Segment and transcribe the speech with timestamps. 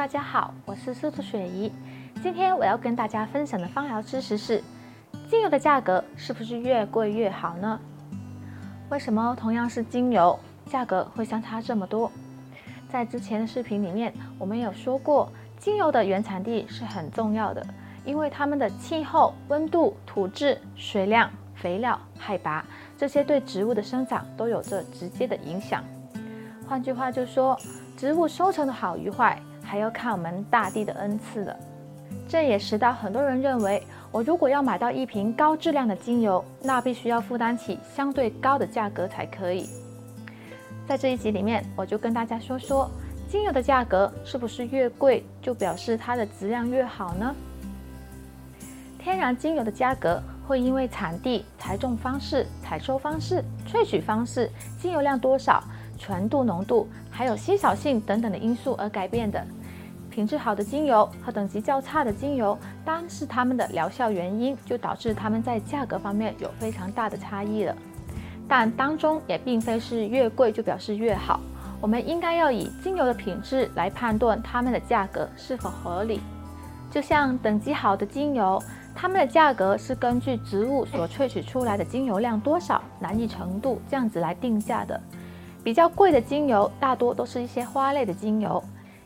[0.00, 1.70] 大家好，我是司徒雪怡。
[2.22, 4.64] 今天我要跟大家分享的芳疗知识是：
[5.28, 7.78] 精油的价格是不是越贵越好呢？
[8.88, 12.10] 为什么同样是精油，价格会相差这么多？
[12.88, 17.62] 在之前的视频里面，我们有说过，精油的原产地是很重要的，
[18.02, 22.64] 因为它们的气候、温度、土质、水量、肥料、海拔
[22.96, 25.84] 这些对植物的生长都有着直接的影响。
[26.66, 27.54] 换句话就说，
[27.98, 29.38] 植物收成的好与坏，
[29.70, 31.56] 还要看我们大地的恩赐了。
[32.28, 39.68] 这也使到很多人认为，我如果要买到一瓶高质量的精油，那必须要负担起相对高的价格才可以。
[40.88, 42.90] 在这一集里面，我就跟大家说说，
[43.28, 47.32] 精油的价格是不是越贵就表示它的质量越好呢？
[48.98, 55.62] 天然精油的价格会因为产地、采种方式、采收方式、萃取方式、精油量多少。
[56.02, 59.46] 纯度、浓度，还有稀少性等等的因素而改变的。
[60.10, 67.74] 品质好的精油和等级较差的精油，单是它们的疗效原因，就导致它们在价格方面有非常大的差异了。
[68.48, 71.40] 但当中也并非是越贵就表示越好，
[71.80, 76.20] 我们应该要以精油的品质来判断它们的价格是否合理。
[76.90, 78.60] 就像等级好的精油，
[78.92, 85.00] 它们的价格是根据植物所萃取出来的精油量多少、难易程度这样子来定价的。
[85.62, 88.60] 比较贵的精油大多都是一些花类的精油，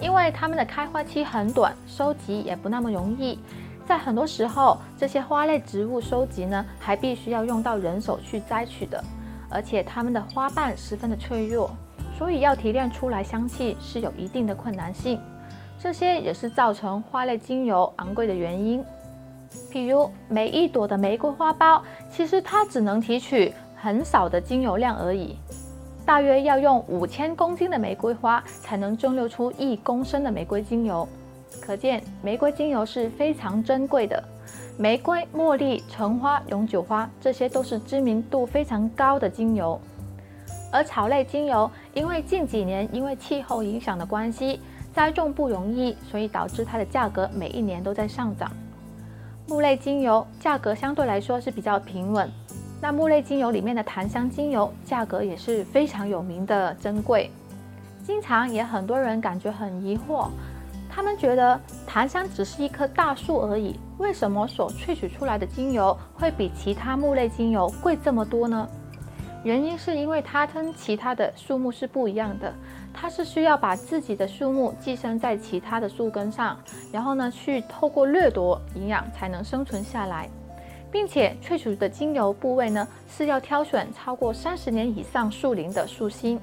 [0.00, 3.38] 因为它们的开花期很短，收集也不那么容易。
[3.86, 9.02] 在很多时候，这些花类植物收集呢，还必须要用到人手去摘取的，
[9.48, 11.70] 而且它们的花瓣十分的脆弱，
[12.16, 15.18] 所以要提炼出来香气是有一定的困难性。
[15.80, 18.84] 这些也是造成花类精油昂贵的原因。
[19.72, 25.36] 譬如每一朵的玫瑰花苞，其实它只能提取很少的精油量而已。
[26.08, 31.06] 大约要用五千公斤的玫瑰花才能蒸馏出一公升的玫瑰精油，
[31.60, 34.24] 可见玫瑰精油是非常珍贵的。
[34.78, 39.78] 玫瑰、茉莉、橙花、永久花，这些都是知名度非常高的精油。
[40.72, 44.62] 而草类精油，因为近几年因为气候影响的关系，
[44.94, 48.50] 栽种不容易，所以导致它的价格每一年都在上涨。
[49.46, 52.30] 木类精油价格相对来说是比较平稳。
[52.80, 57.30] 那木类精油里面的檀香精油价格也是非常有名的珍贵，
[58.04, 60.28] 经常也很多人感觉很疑惑，
[60.88, 68.68] 他们觉得檀香只是一棵大树而已，为什么所萃取出来的精油会比其他木类精油贵这么多呢？
[69.44, 72.52] 原因是因为它跟其他的树木是不一样的，
[72.92, 76.56] 它是需要把自己的树木寄生在其他的树根上，
[76.92, 80.28] 然后呢去透过掠夺营养才能生存下来。
[80.90, 86.40] 并且萃取的精油部位呢，是要挑选超过三十年以上树龄的树心，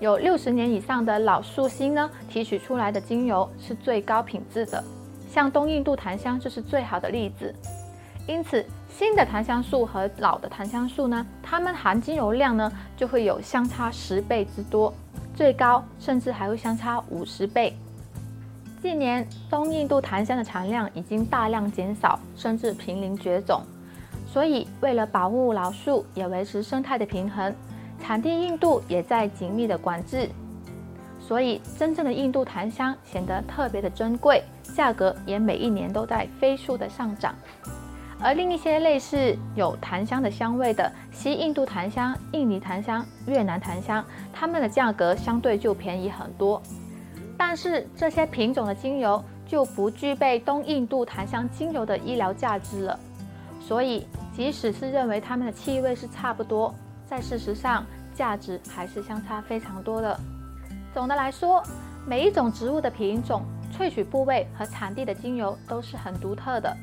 [0.00, 4.82] 有六十年以上的老树心呢，提取出来的精油是最高品质的。
[5.30, 7.54] 像东印度檀香就是最好的例子。
[8.26, 14.94] 因此，新的檀香树和老的檀香树呢，它们含精油量呢就会有相差十倍之多，
[15.34, 17.76] 最高甚至还会相差五十倍。
[18.84, 23.62] 近年东印度檀香的产量已经大量减少，甚至濒临绝种。
[24.26, 27.54] 所以，为了保护老树，也维持生态的平衡，
[27.98, 30.28] 产地印度也在紧密的管制。
[31.18, 34.44] 所以，真正的印度檀香显得特别的珍贵，
[34.76, 37.34] 价格也每一年都在飞速的上涨。
[38.20, 46.60] 而另一些类似有檀香的香味的西印度檀香、印尼檀香、越南檀香，它们的价格相对就便宜很多。
[47.36, 52.98] 但是，这些品种的精油就不具备东印度檀香精油的医疗价值了。
[53.60, 56.74] 所以，即使是认为它们的气味是差不多，
[57.06, 57.84] 在事实上
[58.14, 60.18] 价值还是相差非常多的。
[60.92, 61.62] 总的来说，
[62.06, 63.42] 每一种植物的品种、
[63.76, 66.76] 萃取部位和产地的精油都是很独特的。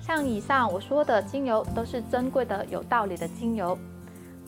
[0.00, 3.76] 像以上我说的精油都是珍贵的、有道理的精油。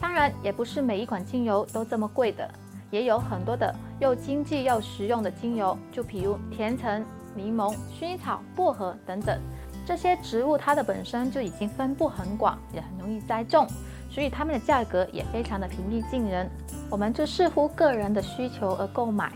[0.01, 2.49] 当然，也不是每一款精油都这么贵的，
[2.91, 7.05] 也有很多的又经济又实用的精油，就比如甜橙、
[7.35, 9.39] 柠檬、薰衣草、薄荷等等。
[9.87, 13.67] 这些植物它的本身就已经分布很广，也很容易栽种，
[14.11, 16.49] 所以它们的价格也非常的平易近人。
[16.91, 19.33] 我们就视乎个人的需求而购买。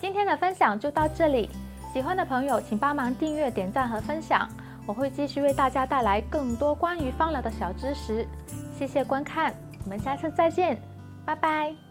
[0.00, 1.50] 今天的分享就到这里，
[1.92, 4.48] 喜欢的朋友请帮忙订阅、点赞和分享，
[4.86, 8.26] 我会继续为大家带来更多关于芳疗的小知识。
[8.78, 9.52] 谢谢观看，
[9.84, 10.80] 我们下次再见，
[11.26, 11.87] 拜拜。